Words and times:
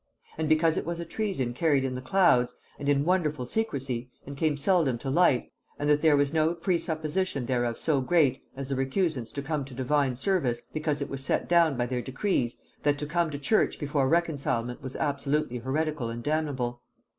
And 0.35 0.49
because 0.49 0.77
it 0.79 0.85
was 0.87 0.99
a 0.99 1.05
treason 1.05 1.53
carried 1.53 1.83
in 1.83 1.93
the 1.93 2.01
clouds, 2.01 2.55
and 2.79 2.89
in 2.89 3.05
wonderful 3.05 3.45
secresy, 3.45 4.09
and 4.25 4.35
came 4.35 4.57
seldom 4.57 4.97
to 4.97 5.11
light, 5.11 5.51
and 5.77 5.87
that 5.87 6.01
there 6.01 6.17
was 6.17 6.33
no 6.33 6.55
presupposition 6.55 7.45
thereof 7.45 7.77
so 7.77 8.01
great, 8.01 8.41
as 8.57 8.67
the 8.67 8.75
recusants 8.75 9.31
to 9.33 9.43
come 9.43 9.63
to 9.63 9.75
divine 9.75 10.15
service, 10.15 10.63
because 10.73 11.03
it 11.03 11.09
was 11.11 11.23
set 11.23 11.47
down 11.47 11.77
by 11.77 11.85
their 11.85 12.01
decrees, 12.01 12.55
that 12.81 12.97
to 12.97 13.05
come 13.05 13.29
to 13.29 13.37
church 13.37 13.77
before 13.77 14.09
reconcilement 14.09 14.81
was 14.81 14.95
absolutely 14.95 15.59
heretical 15.59 16.09
and 16.09 16.23
damnable. 16.23 16.81